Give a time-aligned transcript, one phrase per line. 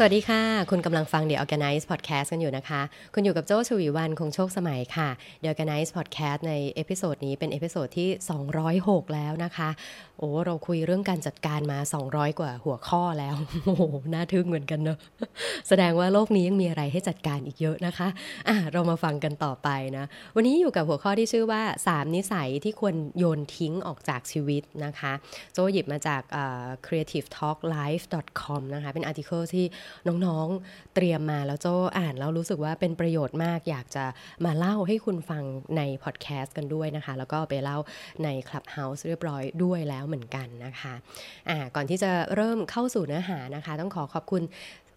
[0.00, 2.80] สวัสดีค่ะ คุณกำลังฟัง The Organize Podcast กันอยู่นะคะ
[3.14, 5.08] คุณอยู่กับโจชวีวันคงโชคสมัยค่ะ
[5.42, 8.08] The Organize Podcast ใน episode นี้เป็น episode ที่
[8.62, 9.68] 206 แล้วนะคะ
[10.18, 11.78] โอ้เราคุยเรื่องการจัดการมา
[12.08, 13.82] 200 กว่าหัวข้อแล้ว โอ้โห
[14.14, 14.98] น่าทึ่งเหมือนกันเนอะ
[15.68, 18.08] แสดงว่าโลกนี้ยังมีอะไรให้จัดการอีกเยอะนะคะ
[18.48, 20.04] อะเรามาฟังกันต่อไปนะ
[20.36, 25.12] วันนี้อยู่กับหัวข้อที่ชื่อว่า 3 นิสัยที่ควรโยนทิ้งออกจากชีวิตนะคะ
[25.52, 29.66] โจหยิบมาจาก uh, creativetalklife.com นะคะ เป็น article ที่
[30.08, 31.66] น้องๆเตรียมมาแล้วโจ
[31.98, 34.04] อ่านแล้วรู้สึกว่าเป็นประโยชน์มาก อยากจะ
[34.44, 35.44] มาเล่าให้คุณฟัง
[35.76, 37.78] ในพอดแคสต์กันด้วยนะคะ แล้วก็ไปเล่า
[38.24, 40.94] ใน Clubhouse เรียบร้อยด้วยแล้วเหมือนกันนะคะ
[41.48, 44.44] อ่าก่อนที่จะเริ่มเข้าสู่เนื้อหานะคะ ต้องขอขอบคุณ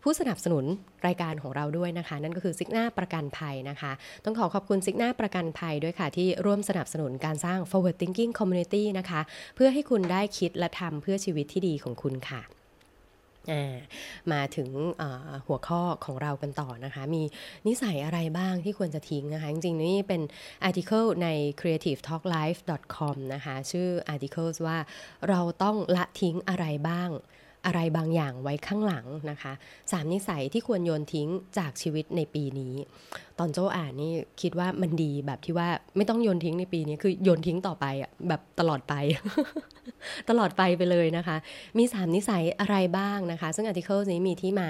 [0.05, 0.66] ผู้สนับสนุน
[1.08, 3.92] รายการของเราด้วยนะคะ นั่นก็คือซิกหน้าประกันภัยนะคะ
[4.26, 9.22] ต้องขอขอบคุณซิกหน้าประกันภัยด้วยค่ะ ที่ร่วมสนับสนุนการสร้าง forward thinking community นะคะ
[9.55, 12.61] เพื่อให้คุณได้คิดและทำเพื่อชีวิตที่ดีของคุณค่ะ
[14.31, 14.70] มาถึง
[15.47, 17.23] หัวข้อของเรากันต่อนะคะ มี
[17.67, 20.22] นิสัยอะไรบ้างที่ควรจะทิ้งนะคะ จริงๆ นี่เป็น
[20.67, 21.28] article ใน
[21.59, 24.78] creativetalklife.com นะคะ ชื่อ article ว่า
[25.30, 27.09] เราต้องละทิ้งอะไรบ้าง
[27.66, 29.54] อะไรบางอย่างไว้ข้างหลังนะคะ
[29.92, 32.73] สามนิสัยที่ควรโยนทิ้งจากชีวิตในปีนี้
[33.40, 35.67] ตอนโจอ่านนี่คิดว่ามันดีแบบที่ว่า
[35.98, 37.86] ไม่ต้องโยนทิ้งในปีนี้คือโยนทิ้งต่อไป
[38.28, 38.94] แบบตลอดไป
[40.30, 41.38] ตลอดไปไปเลยนะคะ
[41.78, 44.70] มี3นิสัยอะไรบ้างนะคะ ซึ่งอาร์ติเคิลนี้มีที่มา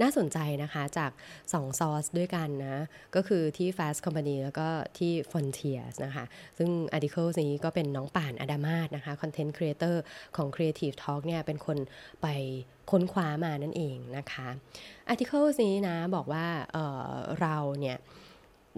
[0.00, 1.10] น่าสนใจนะคะจาก
[1.44, 2.76] 2ซอสด้วยกันนะ
[3.14, 4.68] ก็คือที่ Fast Company แล้วก็
[4.98, 6.24] ที่ Frontiers นะคะ
[6.58, 10.02] ซึ่ง article นี้ก็เป็นน้องป่านอดามาสนะคะ content creator
[10.36, 11.78] ของ Creative Talk เนี่ยเป็นคน
[12.22, 12.26] ไป
[12.90, 14.48] ค้นคว้ามานั่นเองนะคะ
[15.08, 17.96] article นี้นะบอกว่าเราเนี่ย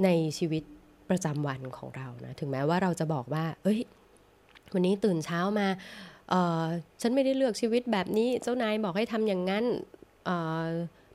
[0.05, 0.63] ในชีวิต
[1.11, 3.81] ประจำวันของเรานะถึงแม้ว่าเราจะบอกว่า เอ้ย
[4.75, 5.69] วันนี้ตื่นเช้ามา
[7.01, 9.65] ฉันไม่ได้เลือกชีวิตแบบนี้ เจ้านายบอกให้ทำอย่างนั้น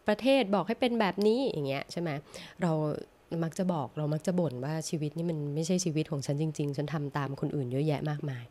[0.07, 2.09] ประเทศบอกให้เป็นแบบนี้อย่างเงี้ยใช่ไหม
[2.61, 2.71] เรา
[3.43, 8.43] มักจะบอกเรามักจะบ่นว่าชีวิตนี่มันไม่ใช่ชีวิตของฉันจริง ๆ ฉันทำตามคนอื่นเยอะแยะมากมาย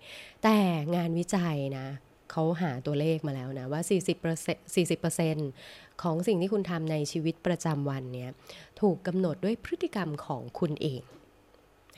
[0.43, 0.57] แต่
[0.97, 1.87] งานวิจัยนะ
[2.31, 3.81] เขาหาตัวเลขมาแล้วนะว่า
[4.29, 4.77] 40%
[5.37, 8.31] 40%ของสิ่งที่คุณทำในชีวิตประจำวันเนี่ย
[8.81, 11.03] ถูกกำหนดด้วยพฤติกรรมของคุณเอง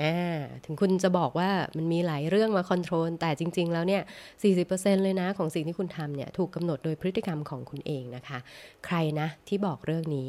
[0.03, 0.19] อ่า
[0.65, 4.03] ถึงคุณจะบอกว่ามันมีหลายเรื่องมาคอนโทรล แต่จริง ๆ แล้วเนี่ย
[4.57, 8.39] 40%เลยนะของสิ่งที่คุณทำเนี่ยถูกกำหนดโดยพฤติกรรมของคุณเองนะคะ
[8.87, 10.29] ใครนะที่บอกเรื่องนี้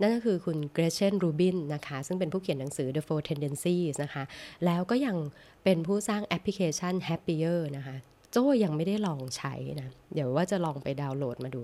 [0.00, 4.24] นั่นก็คือคุณ Gretchen Rubin นะคะ ซึ่งเป็นผู้เขียนหนังสือ The Four Tendencies นะคะ
[4.64, 5.16] แล้วก็ยัง
[5.64, 7.96] เป็นผู้สร้างแอปพลิเคชัน Happier นะคะ
[8.36, 11.60] โจยังไม่ได้ลองใช้นะ เดี๋ยวว่าจะลองไปดาวน์โหลดมาดู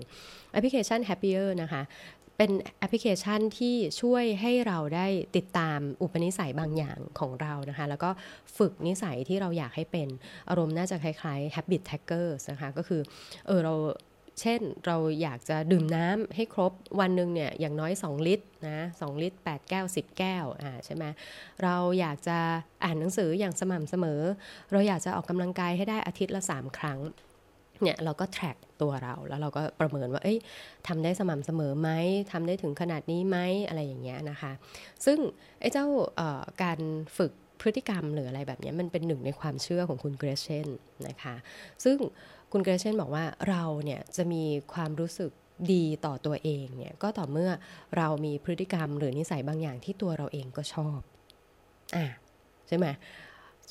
[0.51, 1.81] แอปพลิเคชัน Happier นะคะ
[2.37, 8.09] เป็นแอปพลิเคชันที่ช่วยให้เราได้ติดตามอุปนิสัยบางอย่างของเรานะคะ แล้วก็
[8.57, 10.07] ฝึกนิสัยที่เราอยากให้เป็น
[10.49, 13.01] อารมณ์น่าจะคล้ายๆ habit tracker นะคะ ก็คือ
[13.47, 13.73] เออเรา
[14.39, 21.05] เช่นเราอยากจะดื่มน้ำให้ครบวันหนึ่งเนี่ยอย่างน้อย 2 ลิตรนะ2ลิตร 8 แก้ว 10 แก้วอ่าใช่ไหม
[21.63, 22.37] เราอยากจะ
[22.83, 24.21] อ่านหนังสืออย่างสม่ำเสมอ
[24.71, 26.99] เราอยากจะออกกำลังกายให้ได้อาทิตย์ละ 3 ครั้ง
[27.81, 30.37] เนี่ยเราก็ track ตัวเราแล้วเราก็ประเมินว่าเอ้ย
[30.87, 31.89] ทำได้สม่ำเสมอไหม
[32.31, 33.37] ทำได้ถึงขนาดนี้ไหม
[33.67, 34.51] อะไรอย่างเงี้ยนะคะ
[35.05, 35.17] ซึ่ง
[35.59, 35.85] ไอ้เจ้า
[36.63, 36.79] การ
[37.17, 37.31] ฝึก
[37.61, 40.67] พฤติกรรมหรืออะไรแบบนี้มันเป็นหนึ่งในความเชื่อของคุณเกรเชน
[41.07, 41.35] นะคะ
[41.83, 41.97] ซึ่ง
[42.51, 45.31] คุณเกรเชนบอกว่าเราเนี่ยจะมีความรู้สึก
[45.73, 47.51] ดีต่อตัวเองเนี่ยก็ต่อเมื่อ
[47.97, 50.99] เรามีพฤติกรรมหรือนิสัยบางอย่างที่ตัวเราเองก็ชอบ
[51.95, 52.05] อ่า
[52.67, 52.87] ใช่ไหม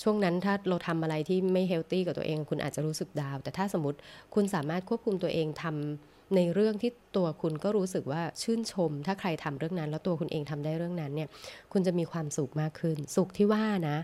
[0.02, 3.98] ช่วงนั้นถ้าเราทำอะไรที่ไม่เฮลตี้กับตัวเอง คุณอาจจะรู้สึกดาว แต่ถ้าสมมติ
[4.34, 11.28] คุณสามารถควบคุมตัวเองทำ ในเรื่องที่ตัวคุณก็รู้สึกว่าชื่นชม ถ้าใครทำเรื่องนั้น แล้วตัวคุณเองทำได้เรื่องนั้นเนี่ย
[11.72, 13.96] คุณจะมีความสุขมากขึ้น สุขที่ว่านะ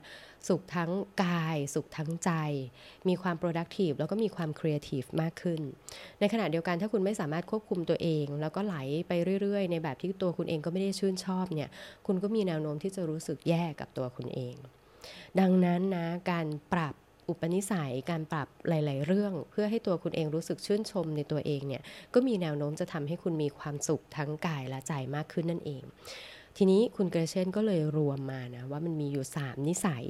[0.49, 0.91] สุขทั้ง
[1.25, 2.31] กาย สุขทั้งใจ
[3.09, 5.61] มีความ productive แล้วก็มีความ creative มากขึ้น
[6.21, 8.77] ในขณะเดียวกันถ้าคุณไม่สามารถควบคุมตัวเอง แล้วก็ไหล
[9.09, 11.71] ไปเรื่อย ๆ ในแบบที่ตัวคุณเองก็ไม่ได้ชื่นชอบเนี่ย
[12.07, 14.55] คุณก็มีแนวโน้มที่จะรู้สึกแย่กับตัวคุณเอง
[15.41, 16.95] ดังนั้นนะการปรับ
[17.29, 21.83] อุปนิสัยการปรับหลาย ๆ เรื่อง เพื่อให้ตัวคุณเองรู้สึกชื่นชมในตัวเองเนี่ย
[22.15, 25.83] ก็มีแนวโน้มจะทำให้คุณมีความสุขทั้งกายและใจมากขึ้นนั่นเอง
[26.57, 30.05] ทีนี้คุณเกรเชนก็เลยรวมมานะว่ามันมีอยู่ 3 นิสัย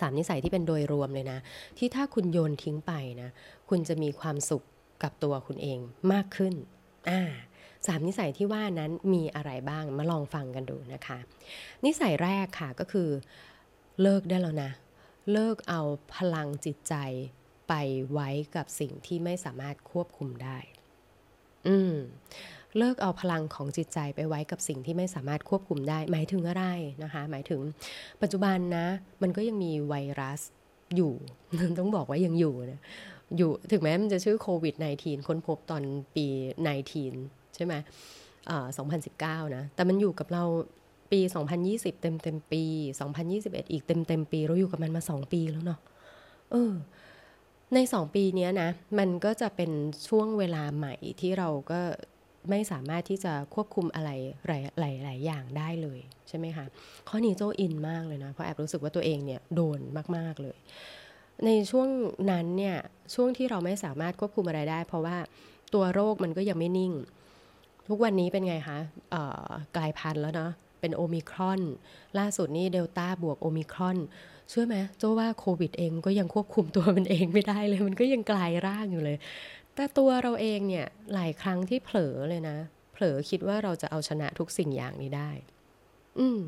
[0.00, 1.38] สามนิสัยที่เป็นโดยรวมเลยนะ
[1.78, 2.92] ที่ถ้าคุณโยนทิ้งไป
[3.22, 3.30] นะ
[3.68, 4.62] คุณจะมีความสุข
[5.02, 5.78] กับตัวคุณเอง
[6.12, 6.54] มากขึ้น
[7.10, 7.20] อ่า
[7.86, 11.18] สามนิสัยที่ว่านั้นมีอะไรบ้างมาลองฟังกันดูนะคะ
[11.84, 13.08] นิสัยแรกค่ะก็คือ
[14.02, 14.70] เลิกได้แล้วนะ
[15.32, 15.80] เลิกเอา
[16.14, 16.94] พลังจิตใจ
[17.68, 17.74] ไป
[18.12, 20.58] ไว้กับสิ่งที่ไม่สามารถควบคุมได้
[21.68, 21.94] อืม
[22.78, 26.64] เลิกเอาพลังของจิตใจไปไว้กับสิ่งที่ไม่สามารถควบคุมได้ หมายถึงอะไร
[27.02, 27.60] นะคะ หมายถึง
[28.22, 28.86] ปัจจุบันนะ
[29.22, 30.40] มันก็ยังมีไวรัส
[30.96, 31.12] อยู่
[31.78, 32.80] ต้องบอกว่ายังอยู่นะ
[33.36, 35.82] อยู่ถึงแม้มันจะชื่อโควิด -19 ค้นพบตอน
[36.16, 36.26] ปี
[36.86, 37.74] 19 ใช่ไหม
[38.84, 40.44] 2019 นะ แต่มันอยู่กับเรา
[41.12, 41.20] ปี
[41.60, 42.62] 2020 เต็มเต็มปี
[43.18, 45.80] 2021 อีกเต็มเต็มปี เราอยู่กับมันมา 2 ปีแล้วเนาะ
[46.52, 46.72] เออ
[47.74, 49.70] ใน 2 ปีนี้นะ มันก็จะเป็น
[50.08, 51.80] ช่วงเวลาใหม่ที่เราก็
[52.50, 54.10] ไม่สามารถที่จะควบคุมอะไร
[54.46, 56.64] หลายหลายอย่างได้เลยใช่ไหมคะ
[57.08, 59.80] ข้อนี้โจอินมากเลยนะ เพราะแอบรู้สึกว่าตัวเองเนี่ยโดน
[60.16, 60.58] มาก ๆ เลย
[61.46, 61.88] ในช่วง
[62.30, 62.76] นั้นเนี่ย
[63.14, 65.16] ช่วงที่เราไม่สามารถควบคุมอะไรได้ เพราะว่า
[65.74, 66.92] ตัวโรคมันก็ยังไม่นิ่ง
[67.88, 68.78] ทุกวันนี้เป็นไงคะ
[69.76, 71.60] กลายพันธุ์แล้วเนาะ เป็นโอมิครอน
[72.18, 73.98] ล่าสุดนี่เดลต้าบวกโอมิครอน
[74.50, 79.16] เชื่อไหมโจว่าโควิดเองก็ยังควบคุมตัวมันเองไม่ได้เลย มันก็ยังกลายร่างอยู่เลย
[79.74, 82.56] แต่ตัวเราเองเนี่ยหลายครั้งที่เผลอเลยนะ
[82.92, 85.30] เผลอคิดว่าเราจะเอาชนะทุกสิ่งอย่างนี้ได้
[86.18, 86.38] อืม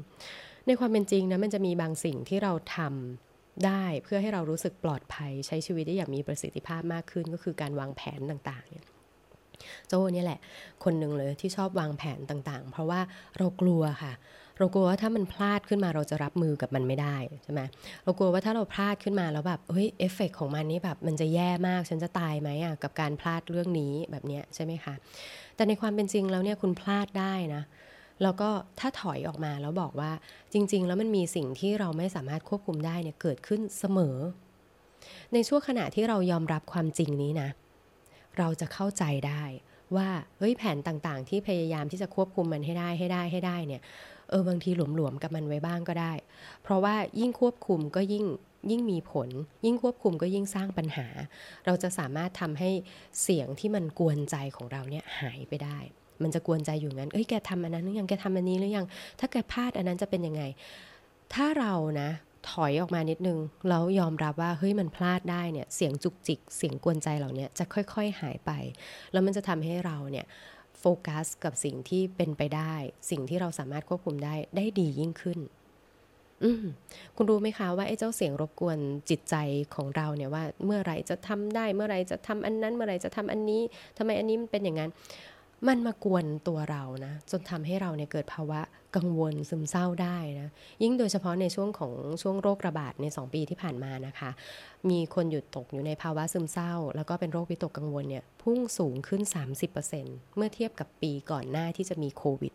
[0.67, 8.87] ในความเป็นจริงนะมันจะมีบางสิ่งที่เราทำได้เพื่อให้เรารู้สึกปลอดภัยใช้ชีวิตได้อย่างมีประสิทธิภาพมากขึ้นก็คือการวางแผนต่างๆเนี่ย
[9.88, 10.38] โจ้เนี่ยแหละ
[10.85, 13.00] คนหนึ่งเลยที่ชอบวางแผนต่างๆ เพราะว่า
[13.38, 14.12] เรากลัวค่ะ
[14.59, 17.61] เรากลัวว่าถ้ามันพลาดขึ้นมาเราจะรับมือกับมันไม่ได้ใช่ไหม
[18.05, 24.94] เรากลัวว่าถ้าเราพลาดขึ้นมาแล้วแบบเฮ้ยเอฟเฟกของมันนี่แบบมันจะแย่มากฉันจะตายไหมอะกับการพลาดเรื่องนี้แบบนี้ใช่ไหมคะ
[25.56, 27.62] แต่ในความเป็นจริงแล้วเนี่ยคุณพลาดได้นะ
[28.23, 28.50] แล้วก็
[28.81, 30.11] ถ้าถอยออกมาแล้วบอกว่า
[30.53, 34.17] จริง ๆ แล้วมันมีสิ่งที่เราไม่สามารถควบคุมได้เนี่ยเกิดขึ้นเสมอ
[35.32, 37.49] ในช่วงขณะที่เรายอมรับความจริงนี้นะ
[38.38, 39.43] เราจะเข้าใจได้
[39.96, 40.08] ว่า
[40.38, 43.82] เฮ้ยแผนต่างๆ ที่พยายามที่จะควบคุมมันให้ได้ให้ได้ให้ได้เนี่ย
[44.31, 46.12] เออบางทีหลวมๆกับมันไว้บ้างก็ได้
[46.62, 48.25] เพราะว่ายิ่งควบคุมก็ยิ่ง
[48.70, 49.29] ยิ่งมีผล
[49.64, 51.06] ยิ่งควบคุมก็ยิ่งสร้างปัญหา
[51.67, 52.70] เราจะสามารถทำให้
[53.23, 55.78] เสียงที่มันกวนใจของเราเนี่ยหายไปได้
[56.23, 58.87] มันจะกวนใจอยู่งั้นเอ้ยแกทำอันนั้นหรือยังแกทำอันนี้หรือยัง
[59.20, 60.43] ถ้าแกพลาดอันนั้นจะเป็นยังไง
[61.35, 62.11] ถ้าเรานะ
[62.50, 68.50] ถอยออกมานิดนึงแล้วยอมรับว่าเฮ้ยมันพลาดได้เนี่ยเสียงจุกจิกเสียงกวนใจเหล่านี้จะค่อย ๆ หายไป
[69.12, 70.27] แล้วมันจะทำให้เราเนี่ย
[70.81, 72.75] โฟกัสกับสิ่งที่เป็นไปได้
[73.11, 75.39] สิ่งที่เราสามารถควบคุมได้ได้ดียิ่งขึ้น
[76.44, 76.50] อื
[77.17, 78.79] คุณรู้ไหมคะว่าไอ้เจ้าเสียงรบกวน
[79.11, 79.37] จิตใจ
[79.75, 83.62] ของเราเนี่ยว่า เมื่อไรจะทำได้ เมื่อไรจะทำอันนั้น เมื่อไรจะทำอันนี้
[83.99, 84.91] ทำไมอันนี้มันเป็นอย่างนั้น
[85.69, 88.61] มันมากวนตัวเรานะจนทำให้เราเนี่ยเกิดภาวะ
[88.97, 90.49] กังวลซึมเศร้าได้นะ
[90.83, 91.93] ยิ่งโดยเฉพาะในช่วงของ
[92.23, 94.31] ช่วงโรคระบาดใน 2 ปีที่ผ่านมานะคะ
[94.91, 99.23] มีคนหยุดตกอยู่ในภาวะซึมเศร้า แล้วก็เป็นโรควิตกกังวลเนี่ยพุ่งสูงขึ้น
[99.79, 102.53] 30%เมื่อเทียบกับปีก่อนหน้าที่จะมีโควิด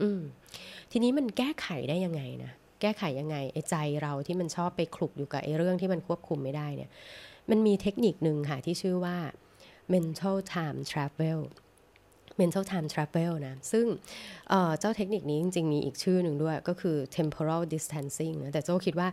[0.00, 0.20] อืม
[0.90, 6.90] ทีนี้มันแก้ไขได้ยังไงนะแก้ไขยังไงไอ้ใจเราที่มันชอบไปคลุกอยู่กับไอ้เรื่องที่มันควบคุมไม่ได้เนี่ย
[7.50, 9.16] มันมีเทคนิคหนึ่งค่ะที่ชื่อว่า
[9.92, 11.40] mental time travel
[12.40, 13.86] mental time travel นะ ซึ่ง
[14.80, 19.08] เจ้าเทคนิคนี้จริง ๆ มีอีกชื่อหนึ่งด้วย ก็คือ temporal distancing นะ แต่โจคิดว่า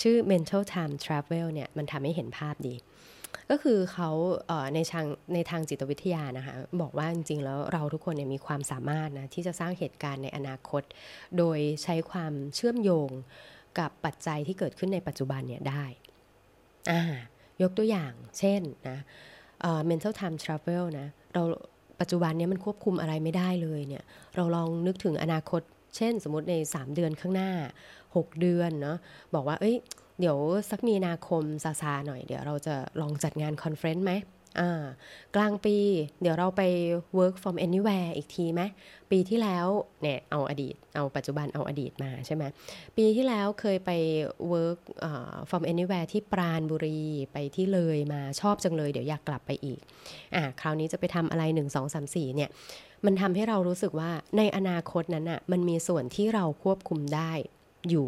[0.00, 2.76] ชื่อ mental time travel เนี่ย มันทำให้เห็นภาพดี
[3.50, 4.10] ก็คือเขา
[4.74, 10.82] ในทางในทางจิตวิทยานะคะ บอกว่าจริง ๆ แล้วเราทุกคนเนี่ยมีความสามารถนะ ที่จะสร้างเหตุการณ์ในอนาคต
[11.38, 13.10] โดยใช้ความเชื่อมโยง
[13.78, 15.84] กับปัจจัยที่เกิดขึ้นในปัจจุบันเนี่ยได้
[17.62, 18.98] ยกตัวอย่างเช่นนะ
[19.90, 21.42] mental time travel นะ เรา
[22.00, 24.04] ปัจจุบันนี้มันควบคุมอะไรไม่ได้เลยเนี่ย
[24.36, 25.62] เราลองนึกถึงอนาคต
[25.96, 27.50] เช่น สมมติใน 3 เดือนข้างหน้า
[27.96, 28.96] 6 เดือนเนาะ
[29.34, 29.76] บอกว่าเอ้ย
[30.20, 30.36] เดี๋ยว
[30.70, 34.12] สักมีนาคมซาซาหน่อยเดี๋ยวเราจะลองจัดงาน conference ไหม
[35.36, 35.76] กลางปี
[36.20, 36.62] เดี๋ยวเราไป
[37.18, 38.62] work from anywhere อีกทีไหม
[39.10, 39.66] ปีที่แล้ว
[40.02, 42.44] เนี่ยเอาอดีต เอาปัจจุบันเอาอดีตมาใช่ไหม
[42.96, 43.90] ปีที่แล้วเคยไป
[44.52, 44.78] work
[45.50, 47.00] from anywhere ที่ปราณบุรี
[47.32, 49.80] ไปที่เลยมาชอบจังเลย เดี๋ยวอยากกลับไปอีก
[50.34, 52.50] อ่าคราวนี้จะไปทำอะไร 1 2 3 4เนี่ย
[53.04, 57.32] มันทำให้เรารู้สึกว่าในอนาคตนั้นอะ่ะมันมีส่วนที่เราควบคุมได้
[57.90, 58.06] อยู่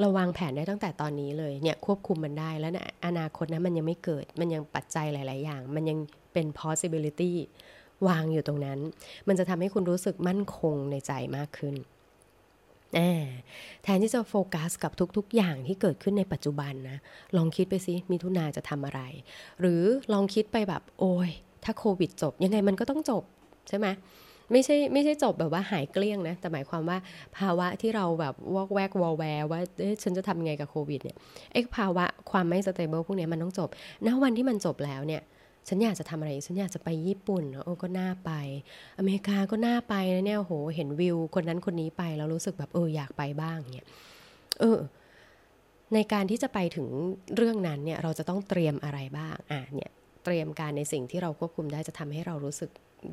[0.00, 5.98] เราวางแผนได้ตั้งแต่ตอนนี้เลยเนี่ยควบคุมมันได้แล้วในอนาคตนะมันยังไม่เกิดมันยังปัจจัยหลาย ๆ อย่าง มันยัง
[6.32, 7.32] เป็น possibility
[8.08, 8.78] วางอยู่ตรงนั้น
[9.28, 11.74] มันจะทำให้คุณรู้สึกมั่นคงในใจมากขึ้น
[13.82, 16.98] แทนที่จะโฟกัสกับทุกๆ อย่างที่เกิดขึ้นในปัจจุบันนะ
[17.36, 19.00] ลองคิดไปสิมิถุนาจะทำอะไร
[19.60, 21.30] หรือลองคิดไปแบบ โอ้ย
[21.64, 23.22] ถ้าโควิดจบ ยังไงมันก็ต้องจบ
[23.68, 23.86] ใช่ไหม
[24.52, 26.98] ไม่ใช่ไม่ใช่จบแบบว่าหายเกลี้ยงนะ แต่หมายความว่า
[27.36, 31.16] ภาวะที่เราแบบวอกแวกวอลแวร์ว่าเอ๊ะฉันจะทำยังไงกับโควิดเนี่ย
[31.52, 33.68] ไอ้ภาวะความไม่ stable พวกนี้มันต้องจบ
[34.06, 35.22] ณวันที่มันจบแล้วเนี่ย
[35.68, 38.30] ฉันอยากจะทำอะไร ฉันอยากจะไปญี่ปุ่น โอ้ก็น่าไป
[38.98, 43.86] อเมริกาก็น่าไปนะเนี่ยโห เห็นวิว คนนั้นคนนี้ไป แล้วรู้สึกแบบเอออยากไปบ้างเนี่ย
[44.60, 44.78] เออ
[45.94, 46.88] ในการที่จะไปถึง
[47.36, 49.90] เรื่องนั้นเนี่ย เราจะต้องเตรียมอะไรบ้าง อะเนี่ย
[50.24, 52.70] เตรียมการในสิ่งที่เราควบคุมได้จะทำให้เรารู้สึก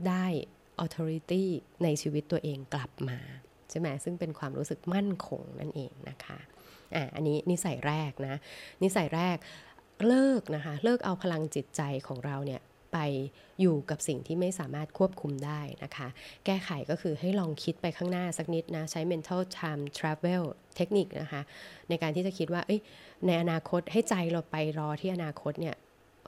[0.08, 0.26] ได้
[0.84, 1.44] authority
[1.84, 3.20] ในชีวิตตัวเองกลับมา
[3.70, 6.40] ใช่ไหมซึ่งเป็นความรู้สึกมั่นคงนั่นเองนะคะ
[6.96, 8.36] อะอันนี้นิสัยแรกนะ
[8.84, 9.38] นิสัยแรก
[10.08, 12.62] เลิกนะคะ เลิกเอาพลังจิตใจของเราเนี่ย
[12.94, 13.00] ไป
[13.62, 16.08] อยู่กับสิ่งที่ไม่สามารถควบคุมได้นะคะ
[16.46, 20.44] แก้ไขก็คือให้ลองคิดไปข้างหน้าสักนิดนะ ใช้ mental time travel
[20.76, 21.42] เทคนิคนะคะ
[21.90, 22.62] ในการที่จะคิดว่า
[23.26, 25.76] ในอนาคตให้ใจเราไปรอที่อนาคตเนี่ย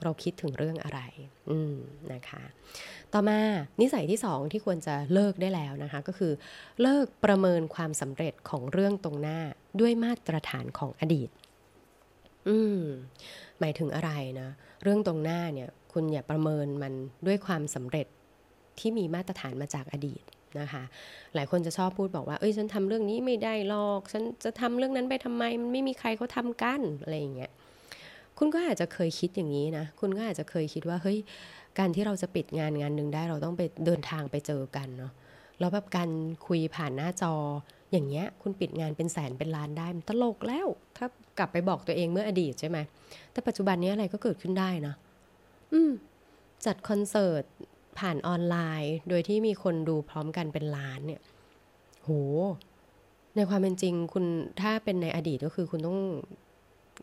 [0.02, 1.00] เราคิดถึงเรื่องอะไร
[1.50, 1.74] อืม
[2.12, 2.42] นะคะ
[3.12, 3.38] ต่อมา
[3.80, 6.32] นิสัยที่สองที่ควรจะเลิกได้แล้วนะคะ ก็คือ
[6.82, 9.38] เลิกประเมินความสำเร็จของเรื่องตรงหน้า
[9.80, 11.30] ด้วยมาตรฐานของอดีต
[12.48, 12.80] อืม
[13.60, 14.48] หมายถึงอะไรนะ
[14.82, 16.92] เรื่องตรงหน้าเนี่ย คุณอย่าประเมินมัน
[17.26, 18.06] ด้วยความสำเร็จ
[18.78, 20.22] ที่มีมาตรฐานมาจากอดีต
[20.60, 20.82] นะคะ
[21.34, 27.52] หลายคนจะชอบพูดบอกว่า เอ้ย ฉันทำเรื่องนี้ไม่ได้หรอก ฉันจะทำเรื่องนั้นไปทำไม มันไม่มีใครเขาทากัน อะไรอย่างเงี้ย
[28.42, 31.18] คุณก็อาจจะเคยคิดอย่างนี้นะ คุณก็อาจจะเคยคิดว่าเฮ้ย
[31.78, 35.12] การที่เราจะปิดงานงานหนึ่งได้เราต้องไปเดินทางไปเจอกันเนาะ
[35.58, 36.10] แล้วแบบการ
[36.46, 37.34] คุยผ่านหน้าจอ
[37.92, 40.66] อย่างเงี้ยคุณปิดงานเป็นแสนเป็นล้านได้มันตลกแล้ว
[40.96, 41.06] ถ้า
[41.38, 42.78] กลับไปบอกตัวเองเมื่ออดีตใช่ไหม
[43.32, 44.94] แต่ปัจจุบันนี้อะไรก็เกิดขึ้นได้นะ
[45.72, 45.90] อืม
[46.66, 47.44] จัดคอนเสิร์ต
[47.98, 51.20] ผ่านออนไลน์ โดยที่มีคนดูพร้อมกันเป็นล้านเนี่ย
[52.02, 52.10] โห
[53.36, 54.24] ในความเป็นจริงคุณ
[54.60, 56.00] ถ้าเป็นในอดีตก็คือคุณต้อง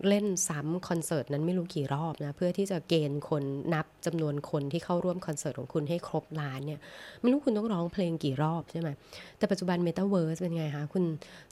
[0.07, 6.79] เล่นซ้ำคอนเสิร์ตนั้นไม่รู้กี่รอบนะเพื่อที่จะเกณฑ์คนนับจำนวนคนที่เข้าร่วมคอนเสิร์ตของคุณให้ครบล้านเนี่ย
[7.21, 8.89] ไม่รู้คุณต้องร้องเพลงกี่รอบใช่ไหม
[9.37, 11.03] แต่ปัจจุบัน m e t a เวิร์สเป็นไงคะคุณ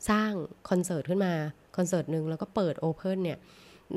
[0.09, 0.31] สร้าง
[0.69, 1.33] คอนเสิร์ตขึ้นมา
[1.77, 3.39] คอนเสิร์ตหนึ่งแล้วก็เปิด open เนี่ย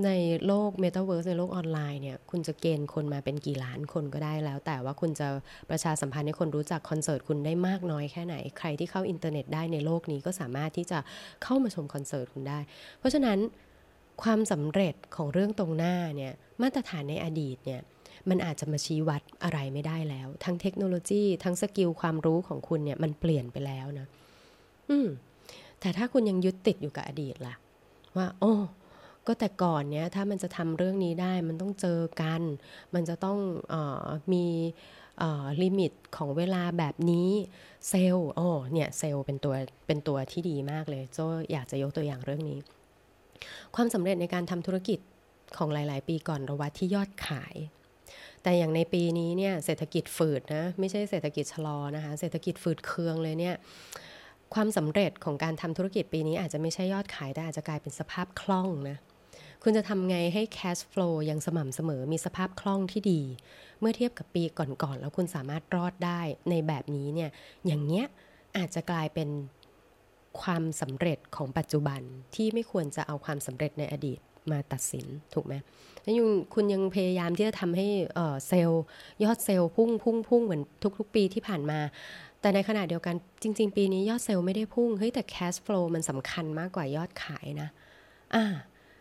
[0.04, 0.10] ใน
[0.46, 5.28] โลก m e t a เวิร์สในโลกออนไลน์เนี่ยคุณจะเกณฑ์คนมาเป็นกี่ล้านคนก็ได้แล้ว แต่ว่าคุณจะ
[5.70, 10.98] ประชาสัมพันธ์ให้คนรู้จักคอนเสิร์ตคุณได้มากน้อยแค่ไหน ใครที่เข้าอินเทอร์เน็ตได้ในโลกนี้ก็สามารถที่จะ
[11.42, 12.58] เข้ามาชมคอนเสิร์ตคุณได้
[12.98, 13.38] เพราะฉะนั้น
[14.22, 16.32] ความสำเร็จของเรื่องตรงหน้าเนี่ย
[16.62, 17.80] มาตรฐานในอดีตเนี่ย
[18.28, 24.06] มันอาจจะมาชี้วัดอะไรไม่ได้แล้ว ทั้งเทคโนโลยี ทั้ง skill ความรู้ของคุณเนี่ยมันเปลี่ยนไปแล้วนะ
[24.90, 25.08] อืม
[25.80, 27.54] แต่ถ้าคุณยังยึดติดอยู่กับอดีตล่ะ
[28.16, 28.52] ว่า โอ้
[29.26, 32.42] ก็แต่ก่อนเนี้ยถ้ามันจะทำเรื่องนี้ได้มันต้องเจอกัน
[32.94, 33.38] มันจะต้อง
[33.72, 34.46] ออมี
[35.62, 37.30] ลิมิตของเวลาแบบนี้
[37.88, 39.54] เซลล์โอ้เนี่ยเซลล์เป็นตัว
[39.86, 41.18] เป็นตัวที่ดีมากเลยโจ
[41.52, 42.58] อยากจะยกตัวอย่างเรื่องนี้
[43.76, 44.98] ความสำเร็จในการทำธุรกิจ
[45.56, 47.54] ของหลาย ๆ ปีก่อนเราวัดที่ยอดขาย
[48.42, 53.54] แต่อย่างในปีนี้เนี่ยเศรษฐกิจฝืดนะไม่ใช่เศรษฐกิจชะลอนะคะเศรษฐกิจฝืดเคืองเลยเนี่ย
[54.54, 58.96] ความสำเร็จของการทำธุรกิจปีนี้อาจจะไม่ใช่ยอดขาย แต่อาจจะกลายเป็นสภาพคล่องนะ
[59.62, 63.22] คุณจะทำไงให้ cash flow ยังสม่ำเสมอมีสภาพคล่องที่ดี
[63.80, 67.30] เมื่อเทียบกับปีก่อนๆแล้วคุณสามารถรอดได้ในแบบนี้เนี่ย
[67.66, 68.06] อย่างเงี้ย
[68.56, 69.28] อาจจะกลายเป็น
[70.42, 72.00] ความสำเร็จของปัจจุบัน
[72.34, 74.18] ที่ไม่ควรจะเอาความสำเร็จในอดีต
[74.50, 75.54] มาตัดสินถูกไหม
[76.02, 77.86] แล้วยังคุณยังพยายามที่จะทำให้
[78.48, 78.82] เซลล์
[79.24, 80.62] ยอดเซลล์พุ่งพุ่งพุ่งเหมือน
[80.98, 81.80] ทุก ๆ ปีที่ผ่านมา
[82.40, 87.68] แต่ในขณะเดียวกันจริง ๆ ปีนี้ยอดเซลล์ไม่ได้พุ่งเฮ้ยแต่ cash flow มันสำคัญมากกว่ายอดขายนะ
[88.34, 88.44] อ่า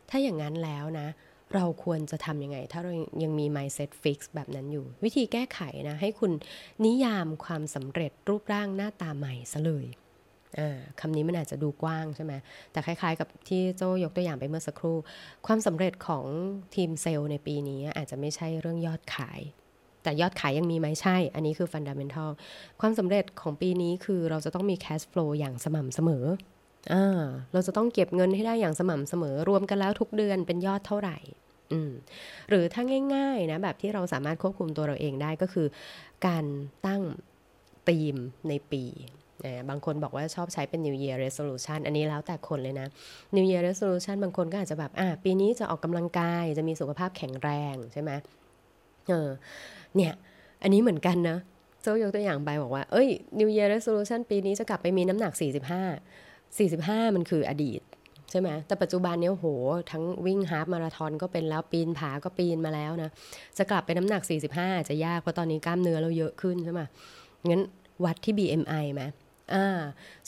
[0.09, 1.07] ถ้าอย่างนั้นแล้วนะ
[1.55, 2.91] เราควรจะทำยังไง ถ้าเรา
[3.23, 6.31] ยังมี mindset fix แบบนั้นอยู่ วิธีแก้ไขนะ ให้คุณ
[6.85, 9.85] นิยามความสำเร็จรูปร่างหน้าตาใหม่ซะเลย
[10.99, 12.33] คำนี้มันอาจจะดูกว้างใช่ไหม
[12.71, 14.97] แต่คล้าย ๆ กับที่โจยกตัวอย่างไปเมื่อสักครู่
[15.47, 16.25] ความสำเร็จของ
[16.75, 19.39] ทีมเซลล์ในปีนี้อาจจะไม่ใช่เรื่องยอดขาย
[20.03, 22.31] แต่ยอดขายยังมีไหมใช่ อันนี้คือฟันดัมเบลทัล
[22.79, 26.25] ความสำเร็จของปีนี้คือเราจะต้องมีแคสฟลูอย่างสม่ำเสมอ
[26.93, 26.95] อ
[27.53, 31.17] เราจะต้องเก็บเงินให้ได้อย่างสม่ำเสมอ รวมกันแล้วทุกเดือนเป็นยอดเท่าไหร่
[32.49, 32.83] หรือถ้า
[33.15, 35.67] ง่ายๆนะแบบที่เราสามารถควบคุมตัวเราเองได้ก็คือ
[36.27, 36.45] การ
[36.85, 37.01] ตั้ง
[37.87, 38.15] ธีม
[38.49, 38.83] ในปี
[39.69, 42.87] บางคนบอกว่าชอบใช้เป็น New Year Resolution อันนี้แล้วแต่คนเลยนะ
[43.35, 48.11] New Year Resolution บางคนก็อาจจะแบบอะปีนี้จะออกกำลังกาย จะมีสุขภาพแข็งแรงใช่ไหม
[49.09, 49.29] เออ
[49.95, 50.13] เนี่ย
[50.61, 51.37] อันนี้เหมือนกันนะ
[51.81, 53.07] โจยกตัวอย่างไปบอกว่า เอ้ย
[53.39, 55.33] New Year Resolution ปีนี้จะกลับไปมีน้ำหนัก
[55.99, 57.81] 45 45 มันคืออดีต
[58.31, 59.47] ใช่ไหมแต่ปัจจุบันเนี้ยโห
[59.91, 63.09] ทั้งวิ่งฮาฟมาราธอนก็เป็นแล้วปีนผาก็ปีนมาแล้วนะ
[63.57, 64.21] จะกลับไปน้ำหนัก
[64.55, 66.81] 45 จะยากเพราะตอนนี้กล้ามเนื้อเราเยอะขึ้นใช่ไหม
[67.49, 67.61] งั้น
[68.05, 69.03] วัดที่ BMI ไหม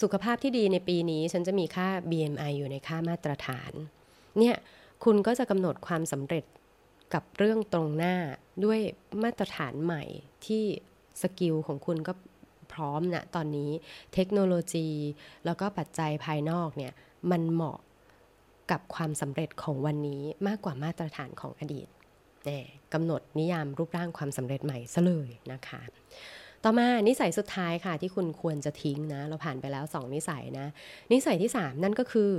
[0.01, 3.71] สุขภาพที่ดีในปีนี้ฉันจะมีค่า BMI อยู่ในค่ามาตรฐาน
[4.39, 4.55] เนี่ย
[5.03, 6.45] คุณก็จะกำหนดความสำเร็จ
[7.13, 8.15] กับเรื่องตรงหน้า
[8.65, 8.79] ด้วย
[9.23, 10.03] มาตรฐานใหม่
[10.45, 10.63] ที่
[11.21, 12.13] skill ของคุณก็
[12.73, 13.71] พร้อมนะตอนนี้
[14.13, 14.87] เทคโนโลยี
[15.45, 16.93] แล้วก็ปัจจัยภายนอกเนี่ย
[17.31, 17.77] มันเหมาะ
[18.71, 21.87] กับความสำเร็จของวันนี้มากกว่ามาตรฐานของอดีต
[22.93, 25.81] กำหนดนิยามรูปร่างความสำเร็จใหม่ซะเลยนะคะ
[26.63, 30.67] ต่อมานิสัยสุดท้ายค่ะที่คุณควรจะทิ้งนะ เราผ่านไปแล้ว 2 นิสัยนะ
[31.11, 32.31] นิสัยที่ 3 นั่นก็คือ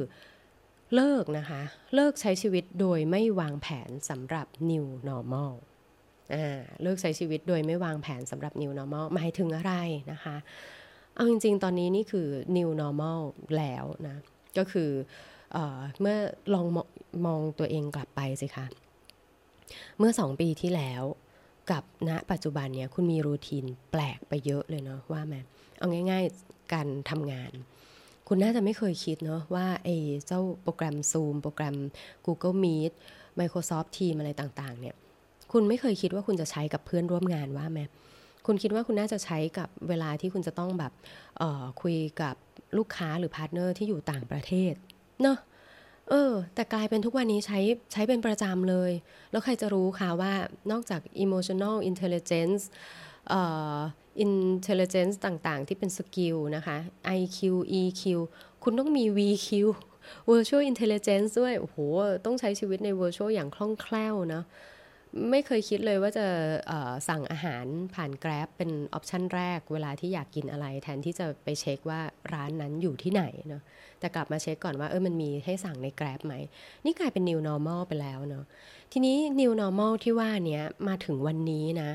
[0.94, 1.62] เลิกนะคะ
[1.94, 5.52] เลิกใช้ชีวิตโดยไม่วางแผนสำหรับ new normal
[6.82, 9.74] เลิกใช้ชีวิตโดยไม่วางแผนสำหรับ new normal หมายถึงอะไร
[10.12, 10.36] นะคะ
[11.14, 13.20] เอาจริง ๆ ตอนนี้นี่คือ new normal
[13.58, 14.16] แล้วนะ
[14.58, 14.90] ก็คือ
[15.52, 15.58] เอ
[16.00, 16.18] เมื่อ
[16.54, 16.66] ลอง
[17.26, 18.66] มองตัวเองกลับไปสิคะ
[19.98, 21.02] เมื่อสองปีที่แล้ว
[21.72, 25.34] กับณปัจจุบันเนี่ยคุณมีรูทีนแปลกไปเยอะเลยเนาะว่าแม
[25.78, 27.52] เอาง่าย ๆการทำงาน
[28.28, 29.96] คุณน่าจะไม่เคยคิดเนาะว่าไอ้
[30.26, 31.76] เจ้าโปรแกรม Zoom โปรแกรม
[32.26, 32.92] Google Meet
[33.40, 34.94] Microsoft Teams อะไรต่างๆ เนี่ย
[35.52, 37.80] คุณไม่เคยคิดว่าคุณจะใช้กับเพื่อนร่วมงานว่าไหม
[38.46, 40.92] คุณคิดว่าคุณน่าจะใช้กับเวลาที่คุณจะต้องแบบ
[41.82, 42.34] คุยกับ
[42.78, 44.74] ลูกค้าหรือ partner ที่อยู่ต่างประเทศ
[45.22, 45.38] เนาะ
[46.10, 47.58] เออ แต่กลายเป็นทุกวันนี้ใช้
[47.92, 48.92] ใช้เป็นประจำเลย
[49.30, 50.32] แล้วใครจะรู้คะว่า
[50.70, 52.62] นอกจาก emotional intelligence
[53.28, 53.40] เอ่
[53.76, 53.78] อ
[54.26, 56.76] intelligence ต่างๆ ที่เป็น skill นะคะ
[57.18, 57.38] IQ
[57.80, 58.02] EQ
[58.62, 59.48] คุณต้องมี VQ
[60.30, 61.76] virtual intelligence ด้วย โอ้โห
[62.24, 64.44] ต้องใช้ชีวิตใน virtual อย่างคล่องแคล่วเนาะ
[65.30, 66.26] ไม่เคยคิดเลยว่าจะ
[67.08, 67.64] สั่งอาหาร
[67.94, 72.00] ผ่าน Grab เป็น option แรก เวลาที่อยากกินอะไร แทนที่จะไปเช็คว่า
[72.32, 73.62] ร้านนั้นอยู่ที่ไหนเนาะ
[74.00, 76.34] แต่กลับมาเช็คก่อนว่าเออมันมีให้สั่งใน Grab ไหม
[76.84, 78.44] นี่กลายเป็น new normal ไปแล้วเนาะ
[78.92, 81.90] ทีนี้ new normal ที่ว่านี้มาถึงวันนี้นะ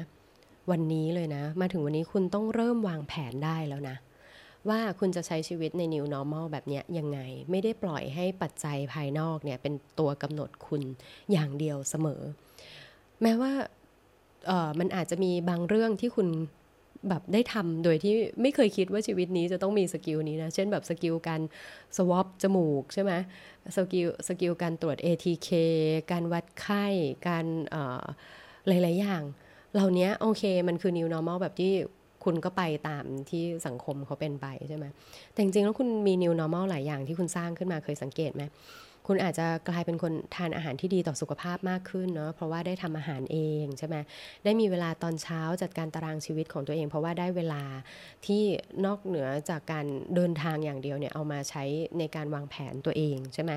[0.72, 3.96] วันนี้เลยนะ มาถึงวันนี้คุณต้องเริ่มวางแผนได้แล้วนะ
[4.70, 7.20] ว่าคุณจะใช้ชีวิตใน new normal แบบนี้ยังไง
[7.52, 10.82] ไม่ได้ปล่อยให้ปัจจัยภายนอกเนี่ยเป็นตัวกำหนดคุณ
[11.32, 12.22] อย่างเดียวเสมอ
[13.22, 13.52] แม้ว่า
[14.48, 16.28] เออมันอาจจะมีบางเรื่องที่คุณ
[17.10, 21.42] แบบได้ทำโดยที่ไม่เคยคิดว่าชีวิตนี้จะต้องมี skill นี้นะ เช่นแบบ skill การ
[21.98, 23.12] swab จมูกใช่ไหม
[23.75, 25.50] skill skill การตรวจ ATK
[26.12, 26.86] การวัดไข้
[27.28, 27.46] การ
[28.68, 29.24] หลาย ๆ อย่าง
[29.74, 31.74] เหล่านี้โอเคมันคือ new normal แบบที่
[32.24, 34.86] คุณก็ไปตามที่สังคมเขาเป็นไปใช่ไหม
[35.32, 38.44] แต่จริง ๆ แล้วคุณมี new normal หลายอย่างที่คุณสร้างขึ้นมาเคยสังเกตไหม
[39.08, 43.96] คุณอาจจะกลายเป็นคนทานอาหารที่ดีต่อสุขภาพมากขึ้นเนาะเพราะว่าได้ทำอาหารเองใช่ไหม
[44.44, 47.64] ได้มีเวลาตอนเช้าจัดการตารางชีวิตของตัวเอง เพราะว่าได้เวลา
[48.26, 48.44] ที่
[48.86, 49.86] นอกเหนือจากการ
[50.16, 51.64] เดินทางอย่างเดียวเนี่ยเอามาใช้
[52.00, 53.52] ในการวางแผนตัวเองใช่ไหม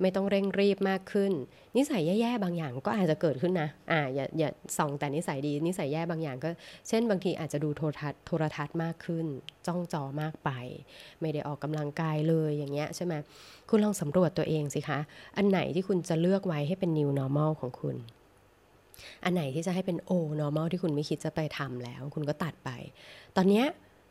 [0.00, 1.32] ไม่ต้องเร่งรีบมากขึ้น
[1.76, 6.50] นิสัยแย่ๆบางอย่างก็อาจจะเกิดขึ้นนะอ่าอย่าอย่าส่องแต่นิสัยดีนิสัยแย่บางอย่างก็
[6.88, 9.26] เช่น บางทีอาจจะดูโทรทัศน์โทรทัศน์มากขึ้น
[9.66, 10.50] จ้องจอมากไป
[11.20, 13.14] ไม่ได้ออกกำลังกายเลยอย่างเงี้ยใช่ไหม
[13.70, 14.98] คุณลองสำรวจตัวเองสิคะ
[15.36, 17.96] อันไหนที่คุณจะเลือกไว้ให้เป็น new normal ของคุณ
[19.24, 22.70] อันไหนที่จะให้เป็น old normal ที่คุณไม่คิดจะไปทำแล้ว คุณก็ตัดไป
[23.36, 23.62] ตอนนี้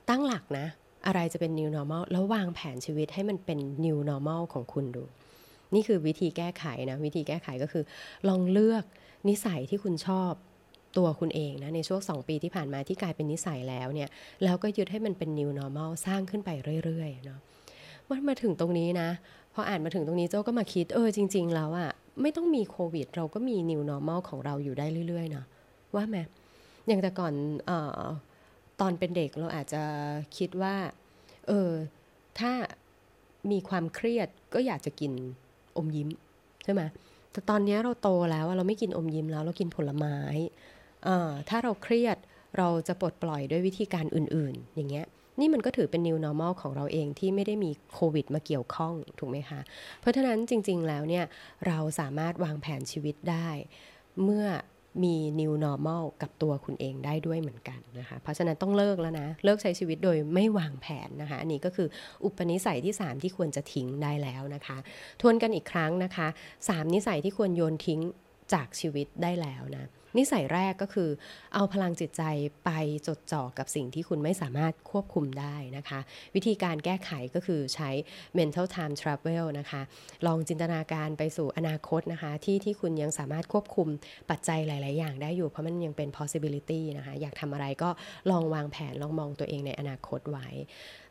[0.10, 0.68] ตั้งหลักนะ
[1.08, 5.04] อะไรจะเป็น new normal แล้ววางแผนชีวิตให้มันเป็น new normal ของคุณดู
[5.74, 7.84] นี่คือวิธีแก้ไขนะ วิธีแก้ไขก็คือ
[8.30, 8.84] ลองเลือก
[9.30, 10.32] นิสัยที่คุณชอบ
[10.98, 14.10] ตัวคุณเองนะ ในช่วง 2 ปีที่ผ่านมาที่กลายเป็นนิสัยแล้วเนี่ย
[14.44, 16.50] แล้วก็ยึดให้มันเป็น new normal สร้างขึ้นไป
[16.84, 17.40] เรื่อยๆเนาะ
[18.10, 19.10] มันมาถึงตรงนี้นะ
[19.56, 21.92] พออ่านมาถึงตรงนี้โจ้ก็มาคิดเออจริง ๆ แล้วอะ
[22.22, 25.46] ไม่ต้องมีโควิด เราก็มี new normal ของเราอยู่ได้เรื่อยๆเนาะ
[25.96, 26.18] ว่าไหม
[26.88, 27.34] อย่างแต่ก่อน
[27.70, 28.02] ออ
[28.82, 29.84] ตอนเป็นเด็กเราอาจจะ
[30.38, 30.76] คิดว่า
[31.48, 31.72] เออ
[32.40, 32.52] ถ้า
[33.52, 35.12] มีความเครียดก็อยากจะกิน
[35.78, 36.10] อมยิ้ม
[36.64, 36.82] ใช่ไหม
[37.32, 40.18] แต่ตอนนี้เราโตแล้วเราไม่กินอมยิ้มแล้วเรากินผลไม้
[41.50, 42.18] ถ้าเราเครียด
[42.58, 45.06] เราจะปลดปล่อยด้วยวิธีการอื่น ๆ อย่างเงี้ย
[45.40, 49.60] นี่มันก็ถือเป็น new normal ของเราเองที่ไม่ได้มีโควิดมาเกี่ยวข้องถูกไหมคะ
[50.02, 51.26] เพราะฉะนั้นจริง ๆ แล้วเนี่ย
[51.68, 53.50] เราสามารถวางแผนชีวิตได้
[54.24, 54.48] เมื่อ
[55.04, 61.88] มี new normal กับตัวคุณเองได้ด้วยเหมือนกันนะคะ เพราะฉะนั้นต้องเลิกแล้วนะ เลิกใช้ชีวิตโดยไม่วางแผนนะคะ อันนี้ก็คือ
[62.24, 64.78] อุปนิสัยที่ 3 ที่ควรจะทิ้งได้แล้วนะคะ
[65.22, 66.28] ทวนกันอีกครั้งนะคะ
[66.60, 68.00] 3 นิสัยที่ควรโยนทิ้ง
[68.54, 69.86] จากชีวิตได้แล้วนะ
[70.18, 71.10] นิสัยแรกก็คือ
[71.54, 72.24] เอาพลังจิตใจ
[72.66, 72.72] ไป
[73.08, 76.00] จดจ่อกับสิ่งที่คุณไม่สามารถควบคุมได้นะคะ
[76.36, 77.90] วิธีการแก้ไขก็คือใช้
[78.38, 79.82] mental time travel นะคะ
[80.28, 83.88] ลองจินตนาการไปสู่อนาคตนะคะ ที่ที่คุณยังสามารถควบคุม
[84.30, 87.90] ปัจจัยหลาย ๆ อย่างได้อยู่ เพราะมันยังเป็น possibility นะคะ อยากทำอะไรก็
[88.32, 90.48] ลองวางแผนลองมองตัวเองในอนาคตไว้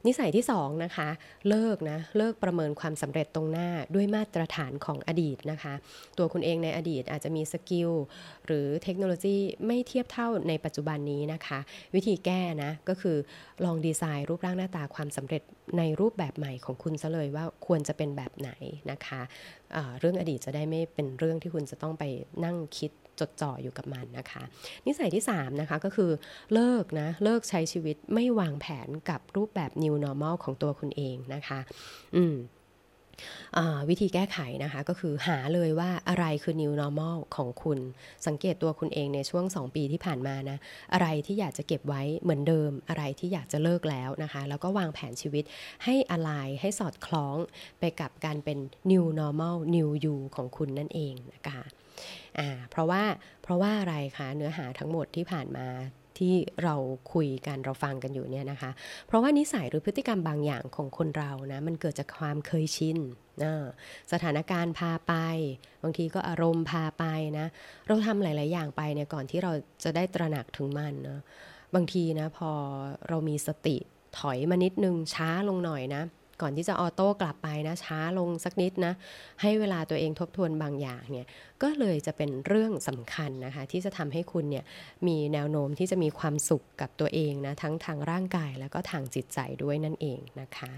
[0.06, 1.08] นิสัยที่2นะคะ
[1.48, 5.74] เลิกนะเลิกประเมินความสำเร็จตรงหน้าด้วยมาตรฐานของอดีตนะคะ
[6.18, 7.90] ตัวคุณเองในอดีตอาจจะมีสกิล
[8.46, 9.36] หรือเทคโนโลยี
[9.66, 11.58] ไม่เทียบเท่าในปัจจุบันนี้นะคะ
[11.94, 13.16] วิธีแก้นะก็คือ
[13.64, 15.42] ลองดีไซน์รูปร่างหน้าตาความสำเร็จ
[15.78, 18.50] ในรูปแบบใหม่ของคุณซะเลยว่าควรจะเป็นแบบไหน
[18.90, 22.04] นะคะะเรื่องอดีตจะได้ไม่เป็นเรื่องที่คุณจะต้องไป
[22.44, 24.42] นั่งคิด จดจ่ออยู่กับมันนะคะ
[24.86, 26.10] นิสัยที่3นะคะก็คือ
[26.54, 31.58] เลิกนะเลิกใช้ชีวิตไม่วางแผนกับรูปแบบ new normal ของตัวคุณเองนะคะ
[32.16, 32.36] อืม
[33.88, 37.78] วิธีแก้ไขนะคะก็คือหาเลยว่าอะไรคือ new normal ของคุณ
[38.26, 40.58] สังเกตตัวคุณเองในช่วง 2 ปีที่ผ่านมานะ
[40.92, 45.44] อะไรที่อยากจะเก็บไว้เหมือนเดิม อะไรที่อยากจะเลิกแล้วนะคะ แล้วก็วางแผนชีวิต
[45.84, 47.36] ให้อะไรให้สอดคล้อง
[47.80, 48.58] ไปกับการเป็น
[48.90, 51.64] new normal new you ของคุณนั่นเองนะคะ
[52.38, 53.02] อ่าเพราะว่า
[53.42, 55.68] เพราะว่าอะไรคะเนื้อหาทั้งหมดที่ผ่านมา
[56.18, 56.74] ที่เรา
[57.12, 58.70] คุยกันเราฟังกันอยู่เนี่ยนะคะ
[59.06, 62.98] เพราะว่านิสัยหรือพฤติกรรมบางอย่างของคนเรานะมันเกิดจากความเคยชิน
[64.12, 65.14] สถานการณ์พาไป
[65.82, 67.04] บางทีก็อารมณ์พาไป
[67.38, 67.46] นะ
[67.86, 69.52] เราทำหลาย ๆ อย่างไปเนี่ยก่อนที่เรา
[69.84, 71.20] จะได้ตระหนักถึงมันนะ
[71.74, 72.50] บางทีนะพอ
[73.08, 73.76] เรามีสติ
[74.18, 76.02] ถอยมานิดนึงช้าลงหน่อยนะ
[76.42, 78.92] ก่อนที่จะออโต้กลับไปนะช้าลงสักนิดนะ
[79.42, 81.26] ให้เวลาตัวเองทบทวนบางอย่างเนี่ย
[81.62, 84.64] ก็เลยจะเป็นเรื่องสำคัญนะคะ ที่จะทำให้คุณเนี่ย
[85.06, 90.70] มีแนวโน้มที่จะมีความสุขกับตัวเองนะทั้งทางร่างกายแล้วก็ทางจิตใจด้วยนั่นเองนะคะ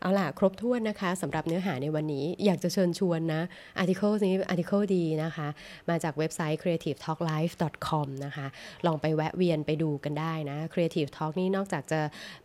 [0.00, 3.42] เอาล่ะ ครบถ้วนนะคะสำหรับเนื้อหาในวันนี้อยากจะเชิญชวนนะ
[3.78, 5.48] article นี้ article ดีนะคะ
[5.90, 8.46] มาจากเว็บไซต์ creativetalklife.com นะคะ
[8.86, 12.00] ลองไปแวะเวียนไปดูกันได้นะ Creative Talk นี่นอกจากจะ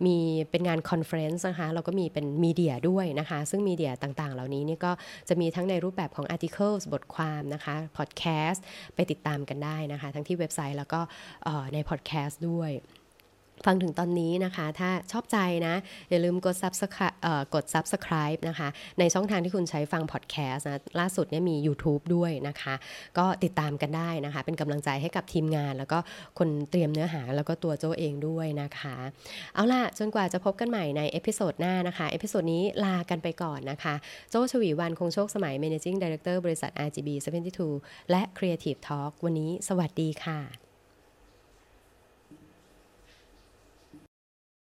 [0.06, 0.18] มี
[0.52, 4.92] เป็นงาน conference นะคะเราก็มีเป็น media ด้วยนะคะ ซึ่ง media ต่างๆ เหล่านี้นี่ก็
[5.30, 8.64] จะมีทั้งในรูปแบบของ articles บทความนะคะพอดแคสต์
[8.96, 11.00] ไปติดตามกันได้นะคะ ทั้งที่เว็บไซต์แล้วก็
[11.74, 12.72] ในพอดแคสต์ด้วย
[13.66, 15.38] ฟังถึงตอนนี้นะคะ ถ้าชอบใจ
[15.68, 15.76] นะ
[16.10, 17.16] อย่าลืมกด subscribe
[17.56, 18.68] กด subscribe นะคะ
[19.00, 22.74] ในช่องทางที่คุณใช้ฟังพอดแคสต์นะ ล่าสุดเนี่ยมี YouTube ด้วยนะคะ
[23.18, 25.98] ก็ติดตามกันได้นะคะ เป็นกำลังใจให้กับทีมงาน แล้วก็
[26.40, 28.96] คนเตรียมเนื้อหาแล้วก็ตัวโจเองด้วยนะคะ
[29.56, 33.94] เอาล่ะ จนกว่าจะพบกันใหม่ใน episode หน้านะคะ episode นี้ลากันไปก่อนนะคะ
[34.30, 37.10] โจ ฉวีวรรณ คงโชคสมัย Managing Director บริษัท RGB
[37.62, 40.65] 72 และ Creative Talk วันนี้สวัสดีค่ะ